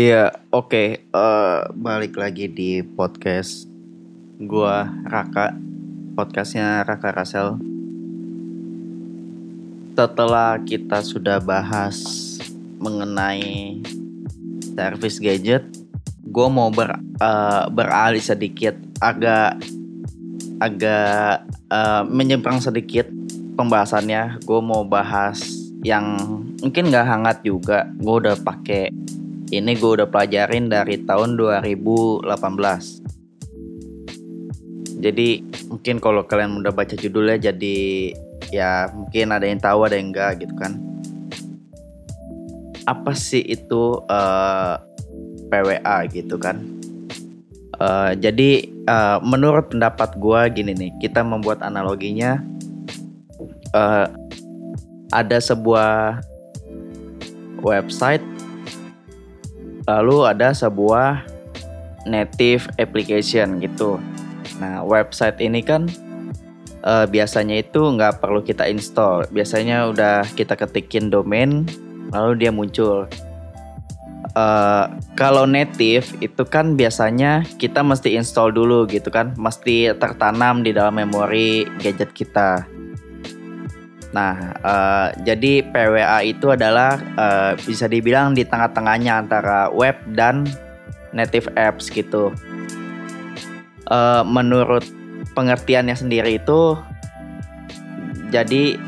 Iya, 0.00 0.32
oke. 0.48 1.12
Eh, 1.12 1.60
balik 1.76 2.16
lagi 2.16 2.48
di 2.48 2.80
podcast 2.80 3.68
gua 4.40 4.88
Raka, 5.04 5.52
podcastnya 6.16 6.88
Raka 6.88 7.12
Rasel. 7.12 7.60
Setelah 9.92 10.56
kita 10.64 11.04
sudah 11.04 11.36
bahas 11.44 12.00
mengenai 12.80 13.84
servis 14.72 15.20
gadget, 15.20 15.68
gue 16.24 16.48
mau 16.48 16.72
ber, 16.72 16.96
eh, 17.20 17.64
beralih 17.68 18.24
sedikit, 18.24 18.80
agak 19.04 19.60
agak 20.64 21.44
eh, 21.68 22.02
menyeberang 22.08 22.64
sedikit 22.64 23.04
pembahasannya. 23.52 24.40
Gue 24.48 24.64
mau 24.64 24.80
bahas 24.80 25.44
yang 25.84 26.16
mungkin 26.64 26.88
nggak 26.88 27.04
hangat 27.04 27.44
juga. 27.44 27.84
Gue 28.00 28.24
udah 28.24 28.40
pakai 28.40 29.10
ini 29.50 29.74
gue 29.74 29.90
udah 29.98 30.06
pelajarin 30.06 30.70
dari 30.70 31.02
tahun 31.02 31.34
2018. 31.34 32.24
Jadi 35.00 35.28
mungkin 35.66 35.96
kalau 35.98 36.22
kalian 36.22 36.62
udah 36.62 36.70
baca 36.70 36.94
judulnya 36.94 37.50
jadi 37.50 37.78
ya 38.54 38.92
mungkin 38.94 39.32
ada 39.34 39.46
yang 39.48 39.58
tahu 39.58 39.90
ada 39.90 39.98
yang 39.98 40.14
enggak 40.14 40.46
gitu 40.46 40.54
kan. 40.54 40.78
Apa 42.86 43.10
sih 43.18 43.42
itu 43.42 43.98
uh, 44.06 44.78
eh, 44.78 45.46
PWA 45.50 46.06
gitu 46.14 46.38
kan? 46.38 46.62
Uh, 47.80 48.12
jadi 48.12 48.68
uh, 48.86 49.18
menurut 49.24 49.72
pendapat 49.72 50.14
gue 50.20 50.40
gini 50.52 50.72
nih, 50.76 50.92
kita 51.00 51.24
membuat 51.24 51.64
analoginya 51.64 52.44
uh, 53.72 54.06
ada 55.10 55.38
sebuah 55.40 56.20
website 57.64 58.22
lalu 59.88 60.28
ada 60.28 60.52
sebuah 60.52 61.24
native 62.08 62.68
application 62.80 63.60
gitu. 63.60 64.00
Nah, 64.60 64.84
website 64.84 65.40
ini 65.40 65.60
kan 65.64 65.88
uh, 66.84 67.04
biasanya 67.08 67.60
itu 67.60 67.80
nggak 67.80 68.20
perlu 68.20 68.40
kita 68.44 68.68
install. 68.68 69.28
Biasanya 69.32 69.88
udah 69.92 70.24
kita 70.36 70.56
ketikin 70.56 71.08
domain, 71.12 71.64
lalu 72.12 72.44
dia 72.44 72.52
muncul. 72.52 73.08
Uh, 74.30 74.86
kalau 75.18 75.42
native 75.42 76.06
itu 76.22 76.46
kan 76.46 76.78
biasanya 76.78 77.42
kita 77.58 77.82
mesti 77.82 78.14
install 78.14 78.54
dulu 78.54 78.86
gitu 78.86 79.10
kan, 79.10 79.34
mesti 79.34 79.90
tertanam 79.96 80.62
di 80.62 80.70
dalam 80.70 80.96
memori 80.96 81.66
gadget 81.82 82.14
kita. 82.14 82.62
Nah, 84.10 84.58
uh, 84.66 85.08
jadi 85.22 85.62
PWA 85.70 86.18
itu 86.26 86.50
adalah 86.50 86.98
uh, 87.14 87.52
bisa 87.54 87.86
dibilang 87.86 88.34
di 88.34 88.42
tengah-tengahnya 88.42 89.22
antara 89.22 89.70
web 89.70 89.94
dan 90.18 90.50
native 91.14 91.46
apps 91.54 91.86
gitu. 91.86 92.34
Uh, 93.86 94.22
menurut 94.26 94.82
pengertiannya 95.34 95.94
sendiri 95.94 96.42
itu, 96.42 96.74
jadi 98.34 98.78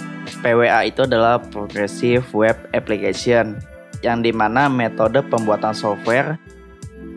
PWA 0.42 0.90
itu 0.90 1.06
adalah 1.06 1.38
Progressive 1.38 2.26
Web 2.34 2.58
Application 2.74 3.58
yang 4.02 4.26
di 4.26 4.34
mana 4.34 4.66
metode 4.66 5.22
pembuatan 5.22 5.74
software 5.74 6.34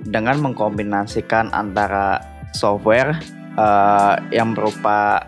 dengan 0.06 0.38
mengkombinasikan 0.46 1.50
antara 1.50 2.22
software 2.54 3.18
uh, 3.58 4.22
yang 4.30 4.54
berupa 4.54 5.26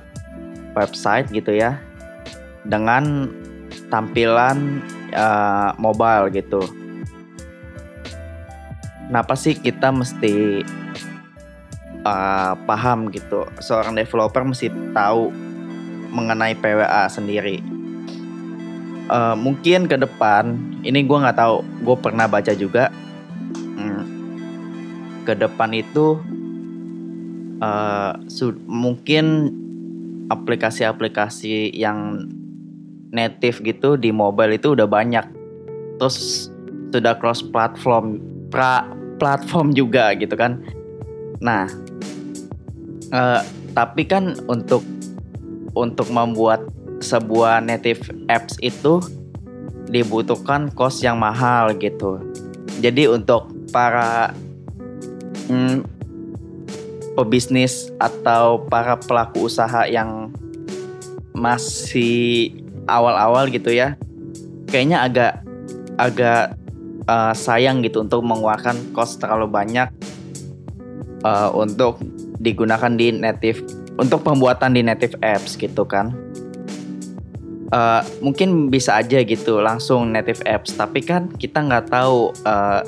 website 0.78 1.26
gitu 1.34 1.58
ya 1.58 1.82
dengan 2.68 3.32
tampilan 3.88 4.84
uh, 5.16 5.72
mobile 5.80 6.28
gitu. 6.36 6.62
Kenapa 9.08 9.40
sih 9.40 9.56
kita 9.56 9.90
mesti 9.96 10.68
uh, 12.04 12.54
paham 12.68 13.08
gitu? 13.16 13.48
Seorang 13.64 13.96
developer 13.96 14.44
mesti 14.44 14.68
tahu 14.92 15.32
mengenai 16.12 16.60
PWA 16.60 17.08
sendiri. 17.08 17.64
Uh, 19.08 19.40
mungkin 19.40 19.88
ke 19.88 19.96
depan, 19.96 20.60
ini 20.84 21.08
gue 21.08 21.18
nggak 21.18 21.40
tahu, 21.40 21.64
gue 21.88 21.96
pernah 22.04 22.28
baca 22.28 22.52
juga. 22.52 22.92
Hmm, 23.80 24.04
ke 25.24 25.32
depan 25.32 25.72
itu 25.72 26.20
uh, 27.64 28.20
mungkin 28.68 29.56
aplikasi-aplikasi 30.28 31.72
yang 31.72 32.28
native 33.12 33.64
gitu 33.64 33.96
di 33.96 34.12
mobile 34.12 34.56
itu 34.56 34.74
udah 34.74 34.88
banyak. 34.88 35.26
Terus 35.98 36.50
sudah 36.92 37.16
cross 37.20 37.44
platform 37.44 38.20
pra 38.48 38.88
platform 39.18 39.74
juga 39.74 40.14
gitu 40.16 40.34
kan. 40.38 40.62
Nah, 41.42 41.68
uh, 43.12 43.42
tapi 43.74 44.08
kan 44.08 44.38
untuk 44.50 44.82
untuk 45.78 46.10
membuat 46.10 46.66
sebuah 46.98 47.62
native 47.62 48.10
apps 48.34 48.58
itu 48.66 48.98
dibutuhkan 49.88 50.74
cost 50.74 51.06
yang 51.06 51.22
mahal 51.22 51.72
gitu. 51.78 52.20
Jadi 52.82 53.06
untuk 53.10 53.50
para 53.70 54.34
hmm, 55.50 55.86
pebisnis 57.14 57.90
atau 57.98 58.62
para 58.66 58.98
pelaku 58.98 59.50
usaha 59.50 59.86
yang 59.86 60.34
masih 61.38 62.54
awal-awal 62.88 63.52
gitu 63.52 63.70
ya 63.72 64.00
kayaknya 64.68 65.04
agak 65.08 65.34
agak 65.98 66.56
uh, 67.10 67.34
sayang 67.34 67.82
gitu 67.82 68.04
untuk 68.04 68.22
mengeluarkan 68.22 68.78
cost 68.94 69.24
terlalu 69.24 69.50
banyak 69.50 69.90
uh, 71.24 71.50
untuk 71.56 71.98
digunakan 72.38 72.94
di 72.94 73.16
native 73.16 73.64
untuk 73.98 74.22
pembuatan 74.22 74.78
di 74.78 74.86
native 74.86 75.18
apps 75.26 75.58
gitu 75.58 75.88
kan. 75.88 76.14
Uh, 77.68 78.00
mungkin 78.24 78.72
bisa 78.72 78.96
aja 78.96 79.20
gitu 79.28 79.60
langsung 79.60 80.16
native 80.16 80.40
apps 80.48 80.72
tapi 80.80 81.04
kan 81.04 81.28
kita 81.36 81.60
nggak 81.60 81.92
tahu 81.92 82.32
uh, 82.48 82.80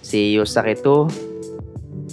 si 0.00 0.32
user 0.32 0.64
itu 0.64 1.04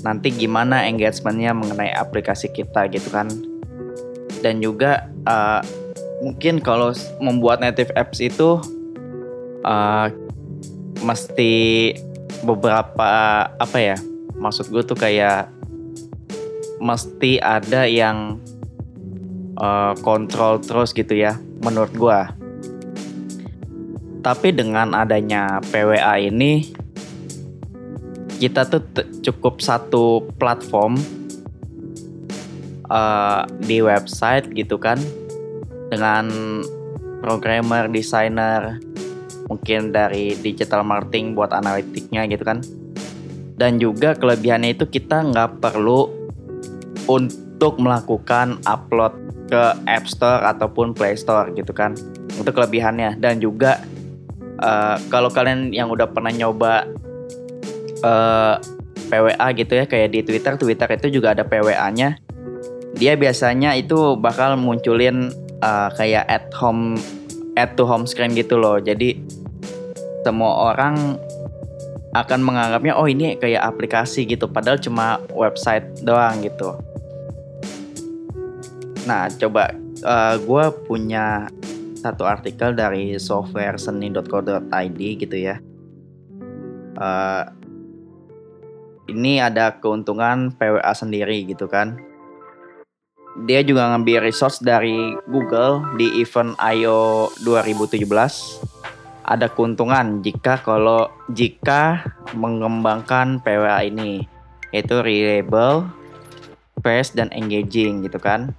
nanti 0.03 0.27
gimana 0.27 0.83
engagementnya 0.91 1.55
mengenai 1.55 1.95
aplikasi 1.95 2.51
kita 2.51 2.89
gitu 2.91 3.07
kan. 3.13 3.29
Dan 4.43 4.59
juga 4.59 5.07
uh, 5.25 5.63
mungkin 6.25 6.58
kalau 6.58 6.90
membuat 7.22 7.62
native 7.62 7.94
apps 7.94 8.18
itu 8.18 8.58
uh, 9.62 10.09
mesti 11.06 11.94
beberapa 12.41 13.46
apa 13.46 13.78
ya 13.78 13.97
maksud 14.34 14.74
gue 14.74 14.81
tuh 14.81 14.97
kayak 14.97 15.53
mesti 16.81 17.38
ada 17.38 17.86
yang 17.86 18.41
uh, 19.62 19.94
kontrol 20.02 20.58
terus 20.58 20.97
gitu 20.97 21.13
ya 21.13 21.38
menurut 21.62 21.94
gue 21.94 22.19
tapi 24.25 24.50
dengan 24.50 24.97
adanya 24.97 25.62
PWA 25.69 26.18
ini 26.18 26.74
kita 28.42 28.66
tuh 28.66 28.81
cukup 29.22 29.62
satu 29.62 30.25
platform 30.42 30.97
uh, 32.90 33.46
di 33.62 33.86
website 33.86 34.50
gitu 34.57 34.81
kan 34.81 34.97
dengan 35.95 36.28
programmer, 37.23 37.88
desainer, 37.88 38.78
mungkin 39.47 39.95
dari 39.95 40.35
digital 40.35 40.83
marketing 40.83 41.33
buat 41.33 41.56
analitiknya 41.56 42.28
gitu 42.28 42.44
kan. 42.44 42.59
Dan 43.56 43.79
juga 43.79 44.11
kelebihannya 44.19 44.75
itu 44.75 44.83
kita 44.83 45.24
nggak 45.31 45.63
perlu 45.63 46.12
untuk 47.07 47.80
melakukan 47.80 48.59
upload 48.68 49.15
ke 49.47 49.63
App 49.88 50.06
Store 50.12 50.44
ataupun 50.44 50.92
Play 50.92 51.15
Store 51.15 51.47
gitu 51.56 51.71
kan. 51.71 51.95
Itu 52.36 52.51
kelebihannya 52.51 53.15
dan 53.24 53.39
juga 53.39 53.80
uh, 54.59 55.00
kalau 55.07 55.31
kalian 55.31 55.71
yang 55.71 55.88
udah 55.88 56.12
pernah 56.12 56.36
nyoba 56.36 56.83
uh, 58.03 58.59
eh, 58.59 59.07
PWA 59.07 59.47
gitu 59.56 59.71
ya 59.71 59.86
kayak 59.88 60.09
di 60.12 60.19
Twitter, 60.25 60.53
Twitter 60.59 60.89
itu 61.00 61.21
juga 61.21 61.31
ada 61.31 61.47
PWA-nya. 61.47 62.19
Dia 62.95 63.13
biasanya 63.15 63.75
itu 63.80 64.19
bakal 64.19 64.59
munculin 64.59 65.31
uh, 65.65 65.89
kayak 65.97 66.29
at 66.29 66.53
home 66.53 67.01
at 67.57 67.73
to 67.73 67.83
home 67.89 68.06
screen 68.06 68.38
gitu 68.38 68.62
loh. 68.62 68.77
Jadi 68.77 69.17
semua 70.21 70.73
orang 70.73 71.17
akan 72.15 72.39
menganggapnya 72.45 72.95
oh 72.95 73.09
ini 73.09 73.35
kayak 73.35 73.65
aplikasi 73.65 74.23
gitu 74.23 74.47
padahal 74.47 74.79
cuma 74.79 75.19
website 75.33 75.83
doang 76.06 76.39
gitu. 76.45 76.77
Nah, 79.06 79.29
coba 79.38 79.73
uh, 80.06 80.33
eh, 80.33 80.35
gue 80.41 80.65
punya 80.88 81.50
satu 82.00 82.25
artikel 82.25 82.73
dari 82.77 83.18
softwareseni.co.id 83.18 85.00
gitu 85.01 85.38
ya. 85.38 85.59
Uh, 86.95 87.44
ini 89.11 89.38
ada 89.44 89.77
keuntungan 89.77 90.56
PWA 90.56 90.95
sendiri 90.95 91.44
gitu 91.45 91.68
kan 91.68 92.00
dia 93.43 93.59
juga 93.59 93.91
ngambil 93.91 94.23
resource 94.23 94.63
dari 94.63 95.11
Google 95.27 95.83
di 95.99 96.23
event 96.23 96.55
I.O. 96.55 97.27
2017 97.43 98.07
ada 99.25 99.49
keuntungan 99.49 100.21
jika 100.21 100.61
kalau 100.61 101.11
jika 101.33 102.05
mengembangkan 102.31 103.41
PWA 103.43 103.83
ini 103.83 104.23
yaitu 104.71 104.99
reliable, 105.03 105.87
fast 106.79 107.15
dan 107.17 107.27
engaging 107.35 108.03
gitu 108.07 108.19
kan. 108.19 108.55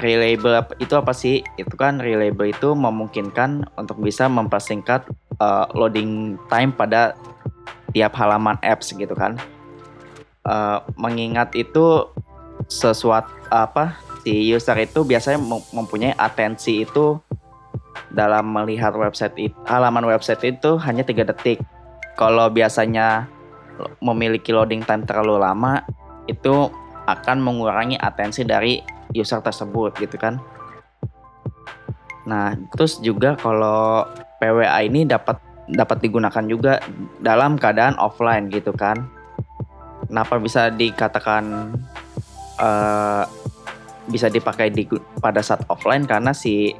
Reliable 0.00 0.64
itu 0.80 0.96
apa 0.96 1.12
sih? 1.12 1.44
Itu 1.60 1.76
kan 1.76 2.00
reliable 2.00 2.48
itu 2.48 2.72
memungkinkan 2.72 3.68
untuk 3.76 4.00
bisa 4.00 4.24
mempersingkat 4.32 5.04
uh, 5.36 5.68
loading 5.76 6.40
time 6.48 6.72
pada 6.72 7.12
tiap 7.92 8.16
halaman 8.16 8.56
apps 8.64 8.96
gitu 8.96 9.12
kan. 9.12 9.36
Uh, 10.48 10.80
mengingat 10.96 11.52
itu 11.54 12.08
sesuatu 12.70 13.30
apa 13.50 13.98
si 14.22 14.50
user 14.54 14.78
itu 14.78 15.02
biasanya 15.02 15.38
mempunyai 15.74 16.14
atensi 16.14 16.86
itu 16.86 17.18
dalam 18.12 18.52
melihat 18.52 18.92
website 18.94 19.34
itu, 19.40 19.56
halaman 19.64 20.04
website 20.04 20.44
itu 20.44 20.76
hanya 20.84 21.02
tiga 21.02 21.24
detik. 21.24 21.60
Kalau 22.14 22.52
biasanya 22.52 23.26
memiliki 24.04 24.52
loading 24.52 24.84
time 24.84 25.02
terlalu 25.08 25.40
lama, 25.40 25.80
itu 26.28 26.68
akan 27.08 27.42
mengurangi 27.42 27.98
atensi 27.98 28.46
dari 28.46 28.78
user 29.16 29.40
tersebut 29.42 29.96
gitu 29.98 30.16
kan. 30.20 30.38
Nah, 32.28 32.54
terus 32.70 33.02
juga 33.02 33.34
kalau 33.34 34.06
PWA 34.38 34.86
ini 34.86 35.02
dapat 35.02 35.40
dapat 35.72 36.04
digunakan 36.04 36.44
juga 36.46 36.78
dalam 37.18 37.58
keadaan 37.58 37.98
offline 37.98 38.52
gitu 38.52 38.70
kan. 38.76 39.08
Kenapa 40.06 40.36
bisa 40.36 40.68
dikatakan 40.68 41.72
uh, 42.62 43.26
bisa 44.06 44.30
dipakai 44.30 44.70
di 44.70 44.86
pada 45.18 45.42
saat 45.42 45.66
offline 45.66 46.06
karena 46.06 46.30
si 46.30 46.74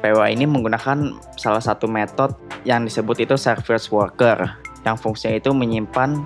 PWA 0.00 0.32
ini 0.32 0.48
menggunakan 0.48 1.20
salah 1.36 1.60
satu 1.60 1.84
metode 1.84 2.32
yang 2.64 2.84
disebut 2.84 3.24
itu 3.24 3.36
service 3.36 3.92
worker 3.92 4.56
yang 4.84 4.96
fungsinya 4.96 5.36
itu 5.36 5.52
menyimpan 5.52 6.24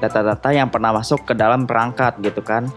data-data 0.00 0.48
yang 0.56 0.72
pernah 0.72 0.96
masuk 0.96 1.28
ke 1.28 1.34
dalam 1.36 1.68
perangkat 1.68 2.16
gitu 2.24 2.40
kan. 2.40 2.70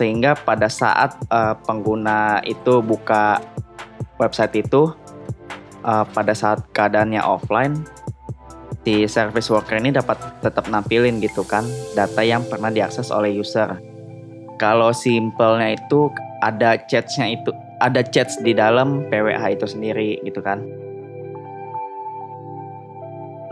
Sehingga 0.00 0.38
pada 0.38 0.70
saat 0.70 1.18
uh, 1.28 1.58
pengguna 1.66 2.40
itu 2.46 2.80
buka 2.80 3.42
website 4.16 4.64
itu 4.64 4.94
uh, 5.82 6.06
pada 6.08 6.32
saat 6.32 6.62
keadaannya 6.72 7.20
offline 7.20 7.82
si 8.88 9.04
service 9.04 9.52
worker 9.52 9.76
ini 9.76 9.92
dapat 9.92 10.16
tetap 10.40 10.64
nampilin 10.72 11.20
gitu 11.20 11.44
kan 11.44 11.68
data 11.92 12.24
yang 12.24 12.40
pernah 12.48 12.72
diakses 12.72 13.12
oleh 13.12 13.28
user 13.36 13.76
kalau 14.56 14.96
simpelnya 14.96 15.76
itu 15.76 16.08
ada 16.40 16.80
chatnya 16.88 17.36
itu 17.36 17.52
ada 17.78 18.00
chats 18.02 18.40
di 18.42 18.56
dalam 18.56 19.06
PWH 19.06 19.44
itu 19.54 19.66
sendiri 19.70 20.18
gitu 20.26 20.42
kan. 20.42 20.58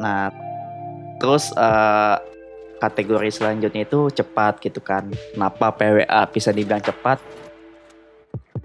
Nah, 0.03 0.35
terus 1.23 1.55
uh, 1.55 2.19
kategori 2.83 3.31
selanjutnya 3.31 3.87
itu 3.87 4.11
cepat 4.11 4.59
gitu 4.61 4.83
kan. 4.83 5.07
Kenapa 5.33 5.71
PWA 5.79 6.27
bisa 6.27 6.51
dibilang 6.51 6.83
cepat? 6.83 7.23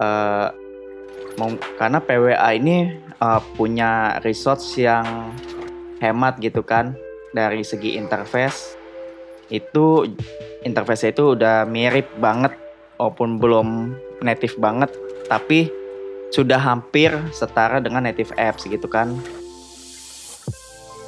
Uh, 0.02 0.50
karena 1.78 2.02
PWA 2.02 2.50
ini 2.58 2.98
uh, 3.22 3.42
punya 3.56 4.18
resource 4.26 4.82
yang 4.82 5.06
hemat 6.02 6.42
gitu 6.42 6.66
kan 6.66 6.98
dari 7.32 7.62
segi 7.62 7.96
interface 7.96 8.76
itu 9.54 10.10
interface 10.66 11.14
itu 11.14 11.38
udah 11.38 11.70
mirip 11.70 12.10
banget 12.18 12.58
walaupun 12.98 13.38
belum 13.38 13.68
native 14.26 14.58
banget 14.58 14.90
tapi 15.30 15.70
sudah 16.32 16.58
hampir 16.58 17.12
setara 17.36 17.84
dengan 17.84 18.08
native 18.08 18.32
apps 18.40 18.64
gitu 18.64 18.88
kan. 18.88 19.12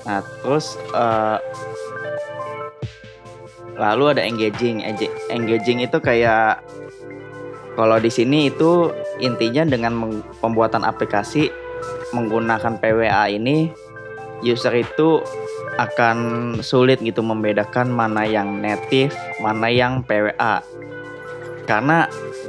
Nah, 0.04 0.19
terus 0.44 0.75
uh, 0.92 1.40
lalu 3.80 4.12
ada 4.12 4.24
engaging. 4.28 4.84
Engaging 5.31 5.80
itu 5.80 5.98
kayak 6.04 6.60
kalau 7.80 7.98
di 8.04 8.12
sini 8.12 8.51
itu 8.51 8.92
intinya 9.24 9.63
dengan 9.63 10.24
pembuatan 10.44 10.84
aplikasi 10.84 11.48
menggunakan 12.12 12.78
PWA 12.78 13.31
ini 13.31 13.72
user 14.44 14.75
itu 14.75 15.24
akan 15.81 16.18
sulit 16.62 17.01
gitu 17.01 17.25
membedakan 17.25 17.90
mana 17.90 18.28
yang 18.28 18.62
native, 18.62 19.16
mana 19.42 19.72
yang 19.72 20.06
PWA. 20.06 20.62
Karena 21.63 22.06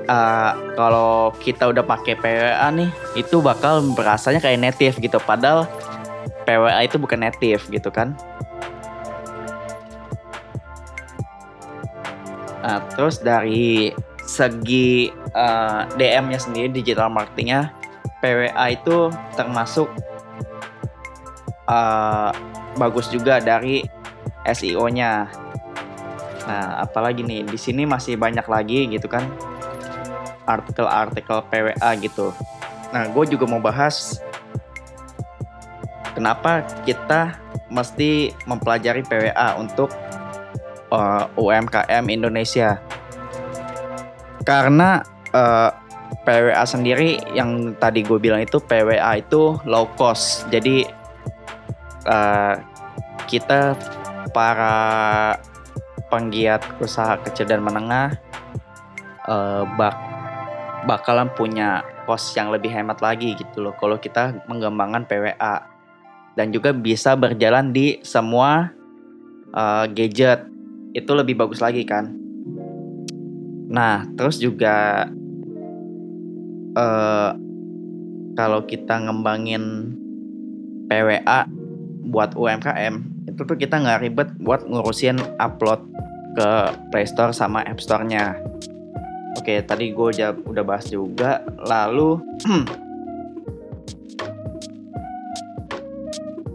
uh, 0.08 0.52
kalau 0.76 1.32
kita 1.40 1.70
udah 1.72 1.84
pakai 1.84 2.14
PWA 2.18 2.68
nih 2.72 2.90
itu 3.16 3.40
bakal 3.40 3.80
berasanya 3.94 4.40
kayak 4.42 4.60
native 4.60 4.94
gitu 5.00 5.18
padahal 5.22 5.68
PWA 6.44 6.84
itu 6.84 6.96
bukan 7.00 7.24
native 7.24 7.64
gitu 7.72 7.88
kan 7.88 8.12
nah, 12.60 12.80
terus 12.94 13.20
dari 13.20 13.92
segi 14.24 15.12
uh, 15.36 15.84
eh, 15.84 16.16
DM-nya 16.16 16.40
sendiri 16.40 16.72
digital 16.72 17.12
marketingnya 17.12 17.68
PWA 18.24 18.72
itu 18.72 19.12
termasuk 19.36 19.92
uh, 21.68 22.30
bagus 22.76 23.08
juga 23.12 23.40
dari 23.40 23.84
SEO-nya. 24.44 25.28
Nah, 26.44 26.84
apalagi 26.84 27.24
nih 27.24 27.48
di 27.48 27.56
sini 27.56 27.88
masih 27.88 28.20
banyak 28.20 28.44
lagi 28.44 28.84
gitu 28.92 29.08
kan 29.08 29.24
artikel-artikel 30.44 31.40
PWA 31.48 31.90
gitu. 32.00 32.36
Nah, 32.92 33.08
gue 33.08 33.24
juga 33.32 33.48
mau 33.48 33.58
bahas 33.58 34.20
kenapa 36.12 36.62
kita 36.84 37.40
mesti 37.72 38.30
mempelajari 38.46 39.02
PWA 39.02 39.58
untuk 39.58 39.90
uh, 40.92 41.26
eh, 41.26 41.40
UMKM 41.40 42.04
Indonesia. 42.12 42.78
Karena 44.44 45.00
uh, 45.32 45.68
eh, 45.68 45.70
PWA 46.24 46.64
sendiri 46.68 47.18
yang 47.32 47.74
tadi 47.80 48.04
gue 48.04 48.20
bilang 48.20 48.44
itu 48.44 48.60
PWA 48.60 49.18
itu 49.18 49.58
low 49.64 49.88
cost. 49.96 50.46
Jadi 50.52 50.86
uh, 52.08 52.54
kita 53.28 53.76
para 54.34 54.76
penggiat 56.12 56.62
usaha 56.78 57.18
kecil 57.22 57.48
dan 57.48 57.64
menengah 57.64 58.14
uh, 59.26 59.66
bak 59.74 59.96
bakalan 60.84 61.32
punya 61.32 61.80
cost 62.04 62.36
yang 62.36 62.52
lebih 62.52 62.68
hemat 62.68 63.00
lagi 63.00 63.32
gitu 63.34 63.64
loh. 63.64 63.74
Kalau 63.80 63.96
kita 63.96 64.44
mengembangkan 64.44 65.08
PWA 65.08 65.64
dan 66.36 66.52
juga 66.52 66.76
bisa 66.76 67.16
berjalan 67.16 67.72
di 67.72 67.98
semua 68.04 68.68
uh, 69.56 69.88
gadget 69.88 70.44
itu 70.92 71.10
lebih 71.16 71.40
bagus 71.40 71.64
lagi 71.64 71.82
kan. 71.88 72.12
Nah 73.72 74.04
terus 74.14 74.36
juga 74.36 75.08
uh, 76.76 77.30
kalau 78.36 78.60
kita 78.68 79.00
ngembangin 79.08 79.94
PWA 80.90 81.63
buat 82.04 82.36
UMKM 82.36 83.26
itu 83.32 83.40
tuh 83.42 83.56
kita 83.56 83.80
nggak 83.80 84.00
ribet 84.04 84.28
buat 84.38 84.62
ngurusin 84.68 85.18
upload 85.40 85.80
ke 86.34 86.50
Play 86.92 87.06
Store 87.08 87.32
sama 87.32 87.64
App 87.64 87.80
Store-nya 87.80 88.36
Oke, 89.34 89.58
tadi 89.66 89.90
gue 89.90 90.08
udah, 90.14 90.30
udah 90.46 90.64
bahas 90.64 90.86
juga. 90.86 91.42
Lalu, 91.66 92.22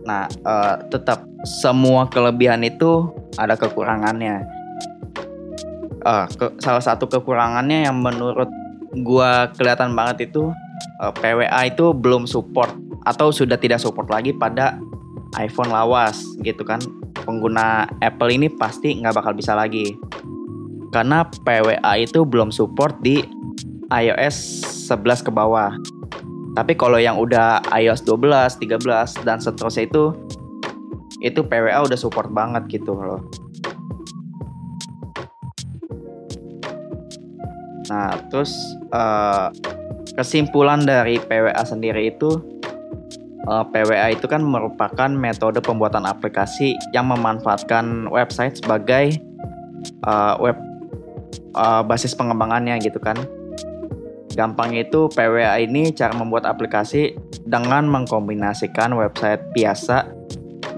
nah 0.08 0.26
uh, 0.48 0.80
tetap 0.88 1.28
semua 1.44 2.08
kelebihan 2.08 2.64
itu 2.64 3.12
ada 3.36 3.60
kekurangannya. 3.60 4.48
Uh, 6.00 6.24
ke, 6.32 6.56
salah 6.64 6.80
satu 6.80 7.12
kekurangannya 7.12 7.92
yang 7.92 8.00
menurut 8.00 8.48
gue 8.96 9.32
kelihatan 9.60 9.92
banget 9.92 10.32
itu 10.32 10.48
uh, 11.04 11.12
eh, 11.12 11.14
PWA 11.20 11.68
itu 11.68 11.92
belum 11.92 12.24
support 12.24 12.72
atau 13.04 13.36
sudah 13.36 13.60
tidak 13.60 13.84
support 13.84 14.08
lagi 14.08 14.32
pada 14.32 14.80
iPhone 15.38 15.70
lawas 15.70 16.24
gitu 16.42 16.66
kan. 16.66 16.82
Pengguna 17.28 17.86
Apple 18.02 18.34
ini 18.34 18.50
pasti 18.50 18.98
nggak 18.98 19.22
bakal 19.22 19.38
bisa 19.38 19.54
lagi 19.54 19.94
karena 20.90 21.26
PWA 21.46 21.94
itu 22.02 22.26
belum 22.26 22.50
support 22.50 22.98
di 23.06 23.22
iOS 23.94 24.66
11 24.90 25.26
ke 25.26 25.32
bawah. 25.34 25.74
Tapi 26.58 26.74
kalau 26.74 26.98
yang 26.98 27.22
udah 27.22 27.62
iOS 27.78 28.02
12, 28.06 28.58
13 28.58 29.26
dan 29.26 29.38
seterusnya 29.38 29.86
itu 29.86 30.04
itu 31.22 31.46
PWA 31.46 31.86
udah 31.86 31.98
support 32.00 32.34
banget 32.34 32.66
gitu 32.82 32.98
loh. 32.98 33.22
Nah, 37.90 38.14
terus 38.30 38.54
uh, 38.94 39.50
kesimpulan 40.14 40.86
dari 40.86 41.18
PWA 41.18 41.62
sendiri 41.66 42.14
itu 42.14 42.59
eh, 43.50 43.66
PWA 43.74 44.14
itu 44.14 44.30
kan 44.30 44.46
merupakan 44.46 45.10
metode 45.10 45.60
pembuatan 45.60 46.06
aplikasi 46.06 46.78
yang 46.94 47.10
memanfaatkan 47.10 48.06
website 48.14 48.62
sebagai 48.62 49.18
uh, 50.06 50.38
web 50.38 50.58
uh, 51.58 51.82
basis 51.82 52.14
pengembangannya 52.14 52.78
gitu 52.80 53.02
kan. 53.02 53.18
Gampang 54.38 54.78
itu 54.78 55.10
PWA 55.12 55.60
ini 55.60 55.92
cara 55.92 56.16
membuat 56.16 56.48
aplikasi 56.48 57.18
dengan 57.44 57.90
mengkombinasikan 57.90 58.94
website 58.96 59.42
biasa 59.52 60.08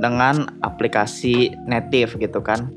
dengan 0.01 0.49
aplikasi 0.65 1.53
native 1.67 2.17
gitu 2.17 2.41
kan. 2.41 2.71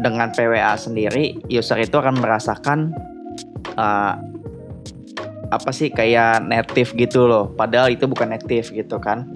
Dengan 0.00 0.32
PWA 0.32 0.72
sendiri, 0.74 1.36
user 1.52 1.76
itu 1.84 1.94
akan 2.00 2.16
merasakan 2.16 2.96
uh, 3.76 4.16
apa 5.52 5.68
sih 5.68 5.92
kayak 5.92 6.48
native 6.48 6.96
gitu 6.96 7.28
loh. 7.28 7.52
Padahal 7.52 7.92
itu 7.92 8.08
bukan 8.08 8.32
native 8.32 8.72
gitu 8.72 8.96
kan. 8.96 9.28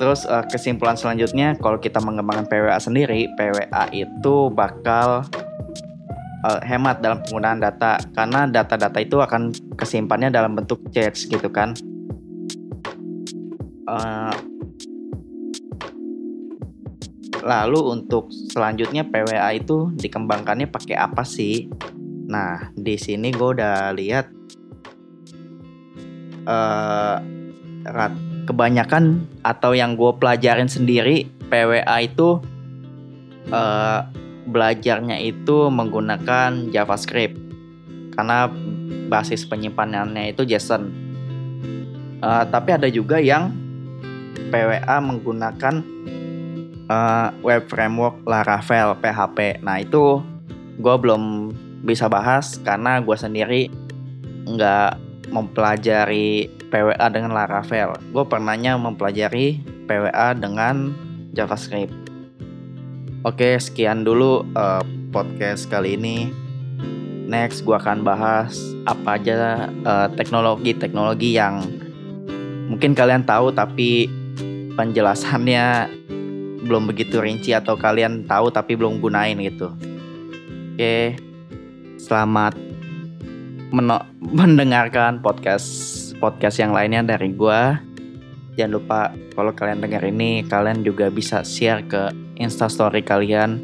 Terus 0.00 0.24
uh, 0.24 0.46
kesimpulan 0.48 0.96
selanjutnya 0.96 1.58
kalau 1.60 1.76
kita 1.76 2.00
mengembangkan 2.00 2.48
PWA 2.48 2.80
sendiri, 2.80 3.28
PWA 3.36 3.90
itu 3.92 4.48
bakal 4.48 5.26
uh, 6.46 6.60
hemat 6.64 7.02
dalam 7.04 7.20
penggunaan 7.26 7.60
data 7.60 8.00
karena 8.14 8.46
data-data 8.48 8.98
itu 9.02 9.20
akan 9.20 9.52
kesimpannya 9.76 10.32
dalam 10.32 10.56
bentuk 10.56 10.80
chats 10.94 11.26
gitu 11.28 11.50
kan. 11.50 11.74
Uh, 13.84 14.32
lalu 17.42 17.98
untuk 17.98 18.30
selanjutnya 18.54 19.02
PWA 19.02 19.50
itu 19.56 19.90
dikembangkannya 19.98 20.70
pakai 20.70 20.94
apa 20.94 21.26
sih? 21.26 21.66
Nah 22.28 22.70
di 22.76 23.00
sini 23.00 23.32
gue 23.32 23.48
udah 23.56 23.96
lihat 23.96 24.28
uh, 26.44 27.16
kebanyakan 28.44 29.24
atau 29.40 29.72
yang 29.72 29.96
gue 29.96 30.12
pelajarin 30.20 30.68
sendiri 30.68 31.24
PWA 31.48 32.04
itu 32.04 32.40
uh, 33.48 34.04
belajarnya 34.48 35.20
itu 35.24 35.68
menggunakan 35.68 36.72
JavaScript 36.72 37.36
karena 38.16 38.48
basis 39.08 39.48
penyimpanannya 39.48 40.36
itu 40.36 40.44
JSON. 40.44 40.84
Uh, 42.18 42.44
tapi 42.50 42.76
ada 42.76 42.90
juga 42.92 43.22
yang 43.22 43.54
PWA 44.48 44.96
menggunakan 45.00 45.74
uh, 46.88 47.28
web 47.44 47.68
framework 47.68 48.20
Laravel 48.24 48.96
PHP. 49.00 49.62
Nah 49.64 49.80
itu 49.80 50.20
gue 50.80 50.96
belum 50.98 51.52
bisa 51.82 52.10
bahas 52.10 52.58
karena 52.62 52.98
gue 52.98 53.16
sendiri 53.16 53.70
nggak 54.48 54.98
mempelajari 55.30 56.48
PWA 56.68 57.06
dengan 57.12 57.32
Laravel. 57.32 57.96
Gue 58.12 58.24
pernahnya 58.24 58.76
mempelajari 58.76 59.60
PWA 59.88 60.36
dengan 60.36 60.92
JavaScript. 61.32 61.94
Oke, 63.24 63.58
sekian 63.60 64.04
dulu 64.06 64.46
uh, 64.56 64.84
podcast 65.12 65.68
kali 65.68 65.98
ini. 65.98 66.32
Next, 67.28 67.60
gue 67.60 67.76
akan 67.76 68.08
bahas 68.08 68.56
apa 68.88 69.20
aja 69.20 69.68
uh, 69.84 70.08
teknologi-teknologi 70.16 71.36
yang 71.36 71.60
mungkin 72.72 72.96
kalian 72.96 73.24
tahu 73.28 73.52
tapi 73.52 74.08
penjelasannya 74.76 75.92
belum 76.64 76.88
begitu 76.88 77.20
rinci 77.20 77.52
atau 77.52 77.76
kalian 77.76 78.24
tahu 78.24 78.48
tapi 78.48 78.76
belum 78.76 79.00
gunain 79.00 79.36
gitu. 79.40 79.72
Oke, 80.72 81.20
selamat 81.98 82.54
mendengarkan 84.38 85.20
podcast 85.20 85.66
podcast 86.22 86.56
yang 86.62 86.72
lainnya 86.72 87.04
dari 87.04 87.34
gua. 87.34 87.82
Jangan 88.58 88.72
lupa 88.74 89.00
kalau 89.38 89.54
kalian 89.54 89.78
dengar 89.78 90.02
ini 90.02 90.42
kalian 90.46 90.82
juga 90.82 91.10
bisa 91.14 91.46
share 91.46 91.84
ke 91.86 92.10
instastory 92.42 93.06
kalian 93.06 93.62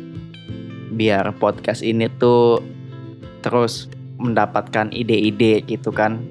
biar 0.94 1.34
podcast 1.42 1.82
ini 1.82 2.06
tuh 2.22 2.62
terus 3.42 3.90
mendapatkan 4.22 4.94
ide-ide 4.94 5.66
gitu 5.66 5.90
kan 5.90 6.22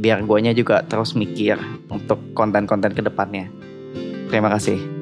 biar 0.00 0.24
guanya 0.24 0.56
juga 0.56 0.80
terus 0.88 1.12
mikir 1.12 1.60
untuk 1.92 2.20
konten-konten 2.32 2.96
ke 2.96 3.04
depannya. 3.04 3.52
Terima 4.32 4.48
kasih. 4.48 4.95